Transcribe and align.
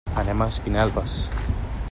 Anem 0.21 0.41
a 0.41 0.47
Espinelves. 0.53 1.17